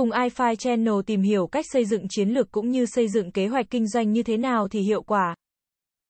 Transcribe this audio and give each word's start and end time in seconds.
Cùng 0.00 0.10
iFi 0.10 0.56
Channel 0.56 0.94
tìm 1.06 1.22
hiểu 1.22 1.46
cách 1.46 1.64
xây 1.72 1.84
dựng 1.84 2.06
chiến 2.08 2.28
lược 2.28 2.52
cũng 2.52 2.70
như 2.70 2.86
xây 2.86 3.08
dựng 3.08 3.32
kế 3.32 3.46
hoạch 3.46 3.66
kinh 3.70 3.88
doanh 3.88 4.12
như 4.12 4.22
thế 4.22 4.36
nào 4.36 4.68
thì 4.68 4.80
hiệu 4.80 5.02
quả. 5.02 5.34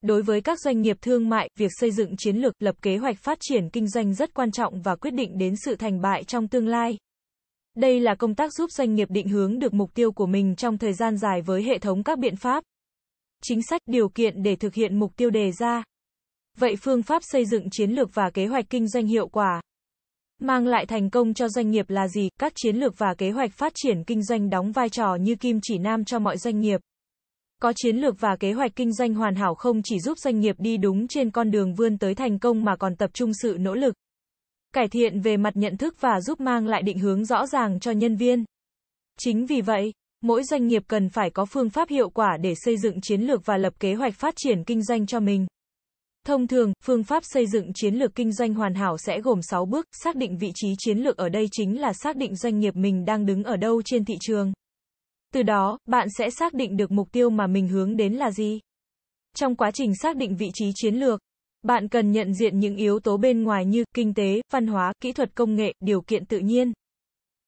Đối 0.00 0.22
với 0.22 0.40
các 0.40 0.60
doanh 0.60 0.80
nghiệp 0.80 0.96
thương 1.00 1.28
mại, 1.28 1.48
việc 1.58 1.70
xây 1.80 1.90
dựng 1.90 2.16
chiến 2.18 2.36
lược, 2.36 2.54
lập 2.58 2.74
kế 2.82 2.96
hoạch 2.96 3.18
phát 3.18 3.38
triển 3.40 3.70
kinh 3.70 3.88
doanh 3.88 4.14
rất 4.14 4.34
quan 4.34 4.50
trọng 4.50 4.82
và 4.82 4.96
quyết 4.96 5.10
định 5.10 5.38
đến 5.38 5.54
sự 5.64 5.76
thành 5.76 6.00
bại 6.00 6.24
trong 6.24 6.48
tương 6.48 6.68
lai. 6.68 6.98
Đây 7.76 8.00
là 8.00 8.14
công 8.14 8.34
tác 8.34 8.52
giúp 8.52 8.70
doanh 8.70 8.94
nghiệp 8.94 9.08
định 9.10 9.28
hướng 9.28 9.58
được 9.58 9.74
mục 9.74 9.94
tiêu 9.94 10.12
của 10.12 10.26
mình 10.26 10.56
trong 10.56 10.78
thời 10.78 10.92
gian 10.92 11.16
dài 11.16 11.42
với 11.42 11.62
hệ 11.62 11.78
thống 11.78 12.02
các 12.02 12.18
biện 12.18 12.36
pháp, 12.36 12.64
chính 13.42 13.62
sách, 13.62 13.80
điều 13.86 14.08
kiện 14.08 14.42
để 14.42 14.56
thực 14.56 14.74
hiện 14.74 14.98
mục 14.98 15.16
tiêu 15.16 15.30
đề 15.30 15.52
ra. 15.52 15.82
Vậy 16.58 16.76
phương 16.82 17.02
pháp 17.02 17.22
xây 17.24 17.46
dựng 17.46 17.70
chiến 17.70 17.90
lược 17.90 18.14
và 18.14 18.30
kế 18.30 18.46
hoạch 18.46 18.64
kinh 18.70 18.88
doanh 18.88 19.06
hiệu 19.06 19.28
quả 19.28 19.60
mang 20.42 20.66
lại 20.66 20.86
thành 20.86 21.10
công 21.10 21.34
cho 21.34 21.48
doanh 21.48 21.70
nghiệp 21.70 21.90
là 21.90 22.08
gì? 22.08 22.28
Các 22.38 22.52
chiến 22.56 22.76
lược 22.76 22.98
và 22.98 23.14
kế 23.18 23.30
hoạch 23.30 23.52
phát 23.52 23.72
triển 23.74 24.04
kinh 24.04 24.22
doanh 24.22 24.50
đóng 24.50 24.72
vai 24.72 24.88
trò 24.88 25.14
như 25.20 25.34
kim 25.36 25.58
chỉ 25.62 25.78
nam 25.78 26.04
cho 26.04 26.18
mọi 26.18 26.38
doanh 26.38 26.60
nghiệp. 26.60 26.80
Có 27.62 27.72
chiến 27.76 27.96
lược 27.96 28.20
và 28.20 28.36
kế 28.40 28.52
hoạch 28.52 28.76
kinh 28.76 28.92
doanh 28.92 29.14
hoàn 29.14 29.34
hảo 29.34 29.54
không 29.54 29.82
chỉ 29.84 30.00
giúp 30.00 30.18
doanh 30.18 30.40
nghiệp 30.40 30.56
đi 30.58 30.76
đúng 30.76 31.08
trên 31.08 31.30
con 31.30 31.50
đường 31.50 31.74
vươn 31.74 31.98
tới 31.98 32.14
thành 32.14 32.38
công 32.38 32.64
mà 32.64 32.76
còn 32.76 32.96
tập 32.96 33.10
trung 33.14 33.30
sự 33.42 33.56
nỗ 33.60 33.74
lực 33.74 33.94
cải 34.72 34.88
thiện 34.88 35.20
về 35.20 35.36
mặt 35.36 35.56
nhận 35.56 35.76
thức 35.76 35.94
và 36.00 36.20
giúp 36.20 36.40
mang 36.40 36.66
lại 36.66 36.82
định 36.82 36.98
hướng 36.98 37.24
rõ 37.24 37.46
ràng 37.46 37.80
cho 37.80 37.90
nhân 37.90 38.16
viên. 38.16 38.44
Chính 39.18 39.46
vì 39.46 39.60
vậy, 39.60 39.92
mỗi 40.20 40.44
doanh 40.44 40.66
nghiệp 40.66 40.82
cần 40.86 41.08
phải 41.08 41.30
có 41.30 41.44
phương 41.44 41.70
pháp 41.70 41.88
hiệu 41.88 42.10
quả 42.10 42.36
để 42.40 42.54
xây 42.56 42.76
dựng 42.78 43.00
chiến 43.00 43.20
lược 43.20 43.46
và 43.46 43.56
lập 43.56 43.72
kế 43.80 43.94
hoạch 43.94 44.14
phát 44.14 44.34
triển 44.36 44.64
kinh 44.64 44.82
doanh 44.82 45.06
cho 45.06 45.20
mình. 45.20 45.46
Thông 46.30 46.46
thường, 46.46 46.72
phương 46.84 47.04
pháp 47.04 47.22
xây 47.26 47.46
dựng 47.46 47.72
chiến 47.74 47.94
lược 47.94 48.14
kinh 48.14 48.32
doanh 48.32 48.54
hoàn 48.54 48.74
hảo 48.74 48.98
sẽ 48.98 49.20
gồm 49.20 49.42
6 49.42 49.66
bước, 49.66 49.86
xác 50.04 50.16
định 50.16 50.38
vị 50.38 50.52
trí 50.54 50.68
chiến 50.78 50.98
lược 50.98 51.16
ở 51.16 51.28
đây 51.28 51.46
chính 51.52 51.80
là 51.80 51.92
xác 51.92 52.16
định 52.16 52.36
doanh 52.36 52.58
nghiệp 52.58 52.76
mình 52.76 53.04
đang 53.04 53.26
đứng 53.26 53.44
ở 53.44 53.56
đâu 53.56 53.82
trên 53.82 54.04
thị 54.04 54.14
trường. 54.20 54.52
Từ 55.32 55.42
đó, 55.42 55.78
bạn 55.86 56.08
sẽ 56.18 56.30
xác 56.30 56.54
định 56.54 56.76
được 56.76 56.90
mục 56.90 57.12
tiêu 57.12 57.30
mà 57.30 57.46
mình 57.46 57.68
hướng 57.68 57.96
đến 57.96 58.12
là 58.12 58.30
gì. 58.30 58.60
Trong 59.36 59.56
quá 59.56 59.70
trình 59.70 59.92
xác 60.02 60.16
định 60.16 60.36
vị 60.36 60.50
trí 60.54 60.70
chiến 60.74 60.94
lược, 60.94 61.20
bạn 61.62 61.88
cần 61.88 62.12
nhận 62.12 62.34
diện 62.34 62.58
những 62.58 62.76
yếu 62.76 63.00
tố 63.00 63.16
bên 63.16 63.42
ngoài 63.42 63.66
như 63.66 63.84
kinh 63.94 64.14
tế, 64.14 64.40
văn 64.52 64.66
hóa, 64.66 64.92
kỹ 65.02 65.12
thuật 65.12 65.34
công 65.34 65.54
nghệ, 65.54 65.72
điều 65.80 66.00
kiện 66.00 66.24
tự 66.24 66.38
nhiên. 66.38 66.72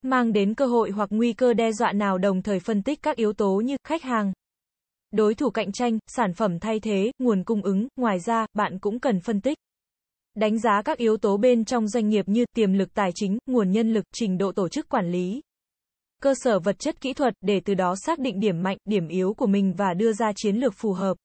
Mang 0.02 0.32
đến 0.32 0.54
cơ 0.54 0.66
hội 0.66 0.90
hoặc 0.90 1.08
nguy 1.12 1.32
cơ 1.32 1.54
đe 1.54 1.72
dọa 1.72 1.92
nào 1.92 2.18
đồng 2.18 2.42
thời 2.42 2.60
phân 2.60 2.82
tích 2.82 3.02
các 3.02 3.16
yếu 3.16 3.32
tố 3.32 3.62
như 3.64 3.76
khách 3.84 4.02
hàng, 4.02 4.32
đối 5.12 5.34
thủ 5.34 5.50
cạnh 5.50 5.72
tranh, 5.72 5.98
sản 6.06 6.34
phẩm 6.34 6.58
thay 6.58 6.80
thế, 6.80 7.12
nguồn 7.18 7.44
cung 7.44 7.62
ứng, 7.62 7.88
ngoài 7.96 8.20
ra, 8.20 8.46
bạn 8.54 8.78
cũng 8.78 9.00
cần 9.00 9.20
phân 9.20 9.40
tích. 9.40 9.58
Đánh 10.34 10.58
giá 10.58 10.82
các 10.82 10.98
yếu 10.98 11.16
tố 11.16 11.36
bên 11.36 11.64
trong 11.64 11.88
doanh 11.88 12.08
nghiệp 12.08 12.28
như 12.28 12.44
tiềm 12.56 12.72
lực 12.72 12.94
tài 12.94 13.10
chính, 13.14 13.38
nguồn 13.46 13.70
nhân 13.70 13.92
lực, 13.92 14.04
trình 14.14 14.38
độ 14.38 14.52
tổ 14.52 14.68
chức 14.68 14.88
quản 14.88 15.10
lý, 15.10 15.40
cơ 16.22 16.34
sở 16.34 16.58
vật 16.58 16.78
chất 16.78 17.00
kỹ 17.00 17.12
thuật 17.12 17.34
để 17.40 17.60
từ 17.64 17.74
đó 17.74 17.94
xác 17.96 18.18
định 18.18 18.40
điểm 18.40 18.62
mạnh, 18.62 18.76
điểm 18.84 19.08
yếu 19.08 19.34
của 19.34 19.46
mình 19.46 19.74
và 19.76 19.94
đưa 19.94 20.12
ra 20.12 20.32
chiến 20.36 20.56
lược 20.56 20.74
phù 20.76 20.92
hợp. 20.92 21.16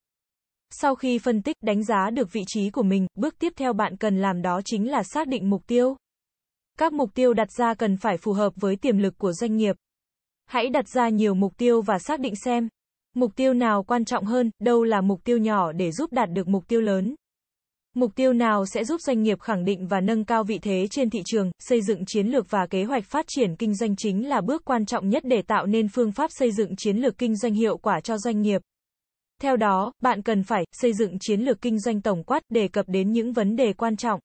Sau 0.69 0.95
khi 0.95 1.19
phân 1.19 1.41
tích, 1.41 1.57
đánh 1.61 1.83
giá 1.83 2.09
được 2.09 2.31
vị 2.31 2.41
trí 2.47 2.69
của 2.69 2.83
mình, 2.83 3.07
bước 3.15 3.35
tiếp 3.39 3.53
theo 3.55 3.73
bạn 3.73 3.97
cần 3.97 4.17
làm 4.17 4.41
đó 4.41 4.61
chính 4.65 4.91
là 4.91 5.03
xác 5.03 5.27
định 5.27 5.49
mục 5.49 5.67
tiêu. 5.67 5.95
Các 6.79 6.93
mục 6.93 7.09
tiêu 7.13 7.33
đặt 7.33 7.51
ra 7.51 7.73
cần 7.73 7.97
phải 7.97 8.17
phù 8.17 8.33
hợp 8.33 8.53
với 8.55 8.75
tiềm 8.75 8.97
lực 8.97 9.17
của 9.17 9.33
doanh 9.33 9.55
nghiệp. 9.55 9.75
Hãy 10.45 10.69
đặt 10.69 10.87
ra 10.87 11.09
nhiều 11.09 11.33
mục 11.33 11.57
tiêu 11.57 11.81
và 11.81 11.99
xác 11.99 12.19
định 12.19 12.35
xem 12.35 12.67
mục 13.17 13.35
tiêu 13.35 13.53
nào 13.53 13.83
quan 13.83 14.05
trọng 14.05 14.25
hơn, 14.25 14.51
đâu 14.59 14.83
là 14.83 15.01
mục 15.01 15.23
tiêu 15.23 15.37
nhỏ 15.37 15.71
để 15.71 15.91
giúp 15.91 16.13
đạt 16.13 16.29
được 16.31 16.47
mục 16.47 16.67
tiêu 16.67 16.81
lớn. 16.81 17.15
Mục 17.95 18.11
tiêu 18.15 18.33
nào 18.33 18.65
sẽ 18.65 18.83
giúp 18.83 19.01
doanh 19.01 19.21
nghiệp 19.21 19.39
khẳng 19.39 19.65
định 19.65 19.87
và 19.87 20.01
nâng 20.01 20.25
cao 20.25 20.43
vị 20.43 20.59
thế 20.61 20.87
trên 20.91 21.09
thị 21.09 21.21
trường, 21.25 21.51
xây 21.59 21.81
dựng 21.81 22.05
chiến 22.05 22.27
lược 22.27 22.49
và 22.49 22.67
kế 22.69 22.83
hoạch 22.83 23.05
phát 23.05 23.25
triển 23.27 23.55
kinh 23.55 23.75
doanh 23.75 23.95
chính 23.95 24.29
là 24.29 24.41
bước 24.41 24.65
quan 24.65 24.85
trọng 24.85 25.09
nhất 25.09 25.23
để 25.25 25.41
tạo 25.41 25.65
nên 25.65 25.87
phương 25.87 26.11
pháp 26.11 26.29
xây 26.33 26.51
dựng 26.51 26.75
chiến 26.75 26.97
lược 26.97 27.17
kinh 27.17 27.35
doanh 27.35 27.53
hiệu 27.53 27.77
quả 27.77 28.01
cho 28.01 28.17
doanh 28.17 28.41
nghiệp. 28.41 28.61
Theo 29.41 29.57
đó, 29.57 29.91
bạn 30.01 30.21
cần 30.21 30.43
phải 30.43 30.65
xây 30.71 30.93
dựng 30.93 31.17
chiến 31.19 31.41
lược 31.41 31.61
kinh 31.61 31.79
doanh 31.79 32.01
tổng 32.01 32.23
quát 32.23 32.43
đề 32.49 32.67
cập 32.67 32.85
đến 32.89 33.11
những 33.11 33.33
vấn 33.33 33.55
đề 33.55 33.73
quan 33.73 33.97
trọng 33.97 34.19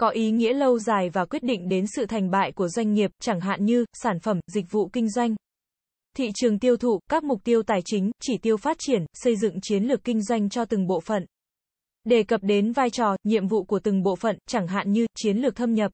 có 0.00 0.08
ý 0.08 0.30
nghĩa 0.30 0.52
lâu 0.52 0.78
dài 0.78 1.10
và 1.10 1.24
quyết 1.24 1.42
định 1.42 1.68
đến 1.68 1.84
sự 1.96 2.06
thành 2.06 2.30
bại 2.30 2.52
của 2.52 2.68
doanh 2.68 2.92
nghiệp, 2.92 3.10
chẳng 3.20 3.40
hạn 3.40 3.64
như 3.64 3.84
sản 3.92 4.20
phẩm, 4.20 4.40
dịch 4.46 4.70
vụ 4.70 4.88
kinh 4.92 5.10
doanh, 5.10 5.36
thị 6.16 6.30
trường 6.34 6.58
tiêu 6.58 6.76
thụ, 6.76 7.00
các 7.10 7.24
mục 7.24 7.40
tiêu 7.44 7.62
tài 7.62 7.80
chính, 7.84 8.10
chỉ 8.22 8.38
tiêu 8.38 8.56
phát 8.56 8.76
triển, 8.80 9.06
xây 9.14 9.36
dựng 9.36 9.60
chiến 9.60 9.84
lược 9.84 10.04
kinh 10.04 10.22
doanh 10.22 10.48
cho 10.48 10.64
từng 10.64 10.86
bộ 10.86 11.00
phận. 11.00 11.26
Đề 12.04 12.22
cập 12.22 12.42
đến 12.42 12.72
vai 12.72 12.90
trò, 12.90 13.16
nhiệm 13.24 13.46
vụ 13.46 13.64
của 13.64 13.78
từng 13.78 14.02
bộ 14.02 14.16
phận, 14.16 14.38
chẳng 14.48 14.66
hạn 14.66 14.92
như 14.92 15.06
chiến 15.14 15.36
lược 15.36 15.56
thâm 15.56 15.74
nhập, 15.74 15.92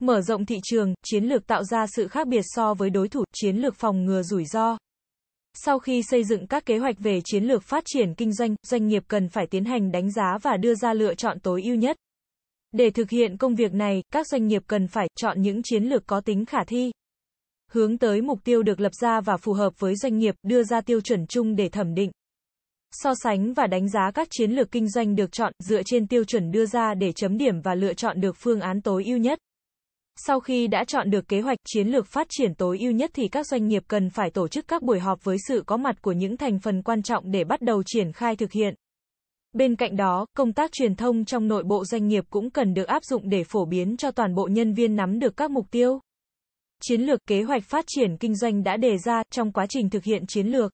mở 0.00 0.20
rộng 0.20 0.46
thị 0.46 0.56
trường, 0.64 0.94
chiến 1.04 1.24
lược 1.24 1.46
tạo 1.46 1.64
ra 1.64 1.86
sự 1.86 2.08
khác 2.08 2.28
biệt 2.28 2.42
so 2.44 2.74
với 2.74 2.90
đối 2.90 3.08
thủ, 3.08 3.24
chiến 3.32 3.56
lược 3.56 3.74
phòng 3.74 4.04
ngừa 4.04 4.22
rủi 4.22 4.44
ro. 4.44 4.78
Sau 5.54 5.78
khi 5.78 6.02
xây 6.02 6.24
dựng 6.24 6.46
các 6.46 6.66
kế 6.66 6.78
hoạch 6.78 6.96
về 6.98 7.20
chiến 7.24 7.44
lược 7.44 7.62
phát 7.62 7.84
triển 7.86 8.14
kinh 8.14 8.32
doanh, 8.32 8.56
doanh 8.62 8.86
nghiệp 8.86 9.02
cần 9.08 9.28
phải 9.28 9.46
tiến 9.46 9.64
hành 9.64 9.92
đánh 9.92 10.12
giá 10.12 10.38
và 10.42 10.56
đưa 10.56 10.74
ra 10.74 10.92
lựa 10.92 11.14
chọn 11.14 11.40
tối 11.40 11.62
ưu 11.62 11.74
nhất. 11.74 11.96
Để 12.72 12.90
thực 12.90 13.10
hiện 13.10 13.36
công 13.36 13.54
việc 13.54 13.72
này, 13.72 14.02
các 14.12 14.26
doanh 14.26 14.46
nghiệp 14.46 14.62
cần 14.66 14.86
phải 14.86 15.08
chọn 15.16 15.42
những 15.42 15.62
chiến 15.62 15.84
lược 15.84 16.06
có 16.06 16.20
tính 16.20 16.44
khả 16.44 16.64
thi. 16.64 16.90
Hướng 17.72 17.98
tới 17.98 18.22
mục 18.22 18.38
tiêu 18.44 18.62
được 18.62 18.80
lập 18.80 18.92
ra 19.00 19.20
và 19.20 19.36
phù 19.36 19.52
hợp 19.52 19.72
với 19.78 19.96
doanh 19.96 20.18
nghiệp, 20.18 20.34
đưa 20.42 20.62
ra 20.62 20.80
tiêu 20.80 21.00
chuẩn 21.00 21.26
chung 21.26 21.56
để 21.56 21.68
thẩm 21.68 21.94
định. 21.94 22.10
So 22.92 23.14
sánh 23.14 23.52
và 23.52 23.66
đánh 23.66 23.88
giá 23.88 24.10
các 24.14 24.28
chiến 24.30 24.50
lược 24.50 24.70
kinh 24.70 24.88
doanh 24.88 25.16
được 25.16 25.32
chọn 25.32 25.52
dựa 25.58 25.82
trên 25.82 26.06
tiêu 26.06 26.24
chuẩn 26.24 26.50
đưa 26.50 26.66
ra 26.66 26.94
để 26.94 27.12
chấm 27.12 27.38
điểm 27.38 27.60
và 27.60 27.74
lựa 27.74 27.94
chọn 27.94 28.20
được 28.20 28.36
phương 28.38 28.60
án 28.60 28.80
tối 28.80 29.04
ưu 29.04 29.18
nhất. 29.18 29.38
Sau 30.18 30.40
khi 30.40 30.66
đã 30.66 30.84
chọn 30.84 31.10
được 31.10 31.28
kế 31.28 31.40
hoạch 31.40 31.58
chiến 31.66 31.88
lược 31.88 32.06
phát 32.06 32.26
triển 32.30 32.54
tối 32.54 32.78
ưu 32.80 32.92
nhất 32.92 33.10
thì 33.14 33.28
các 33.28 33.46
doanh 33.46 33.66
nghiệp 33.66 33.82
cần 33.88 34.10
phải 34.10 34.30
tổ 34.30 34.48
chức 34.48 34.68
các 34.68 34.82
buổi 34.82 35.00
họp 35.00 35.24
với 35.24 35.36
sự 35.48 35.62
có 35.66 35.76
mặt 35.76 36.02
của 36.02 36.12
những 36.12 36.36
thành 36.36 36.58
phần 36.58 36.82
quan 36.82 37.02
trọng 37.02 37.30
để 37.30 37.44
bắt 37.44 37.62
đầu 37.62 37.82
triển 37.86 38.12
khai 38.12 38.36
thực 38.36 38.52
hiện. 38.52 38.74
Bên 39.52 39.76
cạnh 39.76 39.96
đó, 39.96 40.26
công 40.36 40.52
tác 40.52 40.72
truyền 40.72 40.94
thông 40.94 41.24
trong 41.24 41.48
nội 41.48 41.62
bộ 41.64 41.84
doanh 41.84 42.06
nghiệp 42.06 42.24
cũng 42.30 42.50
cần 42.50 42.74
được 42.74 42.86
áp 42.86 43.04
dụng 43.04 43.28
để 43.28 43.44
phổ 43.44 43.64
biến 43.64 43.96
cho 43.96 44.10
toàn 44.10 44.34
bộ 44.34 44.48
nhân 44.50 44.72
viên 44.72 44.96
nắm 44.96 45.18
được 45.18 45.36
các 45.36 45.50
mục 45.50 45.66
tiêu, 45.70 46.00
chiến 46.82 47.00
lược 47.00 47.26
kế 47.26 47.42
hoạch 47.42 47.64
phát 47.64 47.84
triển 47.88 48.16
kinh 48.16 48.34
doanh 48.34 48.62
đã 48.62 48.76
đề 48.76 48.98
ra 48.98 49.22
trong 49.30 49.52
quá 49.52 49.66
trình 49.68 49.90
thực 49.90 50.04
hiện 50.04 50.26
chiến 50.28 50.46
lược. 50.46 50.72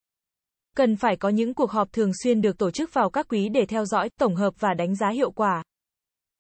Cần 0.77 0.97
phải 0.97 1.17
có 1.17 1.29
những 1.29 1.55
cuộc 1.55 1.71
họp 1.71 1.93
thường 1.93 2.11
xuyên 2.23 2.41
được 2.41 2.59
tổ 2.59 2.71
chức 2.71 2.95
vào 2.95 3.11
các 3.11 3.27
quý 3.29 3.49
để 3.49 3.67
theo 3.67 3.85
dõi, 3.85 4.11
tổng 4.21 4.35
hợp 4.35 4.55
và 4.59 4.75
đánh 4.75 4.97
giá 4.97 5.09
hiệu 5.11 5.31
quả. 5.31 5.63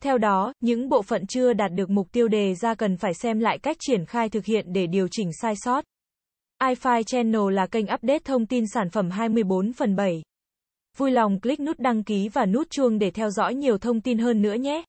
Theo 0.03 0.19
đó, 0.19 0.53
những 0.61 0.89
bộ 0.89 1.03
phận 1.03 1.27
chưa 1.27 1.53
đạt 1.53 1.73
được 1.73 1.91
mục 1.91 2.13
tiêu 2.13 2.29
đề 2.29 2.55
ra 2.55 2.75
cần 2.75 2.97
phải 2.97 3.15
xem 3.15 3.39
lại 3.39 3.59
cách 3.59 3.77
triển 3.81 4.07
khai 4.07 4.29
thực 4.29 4.45
hiện 4.45 4.73
để 4.73 4.87
điều 4.87 5.09
chỉnh 5.11 5.31
sai 5.43 5.55
sót. 5.57 5.85
iFi 6.63 7.03
Channel 7.03 7.53
là 7.53 7.67
kênh 7.67 7.85
update 7.85 8.19
thông 8.25 8.47
tin 8.47 8.65
sản 8.75 8.91
phẩm 8.91 9.11
24 9.11 9.73
phần 9.73 9.97
7. 9.97 10.23
Vui 10.97 11.11
lòng 11.11 11.41
click 11.41 11.61
nút 11.61 11.79
đăng 11.79 12.05
ký 12.05 12.29
và 12.29 12.47
nút 12.47 12.71
chuông 12.71 12.99
để 12.99 13.11
theo 13.11 13.31
dõi 13.31 13.55
nhiều 13.55 13.79
thông 13.79 14.01
tin 14.01 14.19
hơn 14.19 14.43
nữa 14.43 14.55
nhé. 14.55 14.85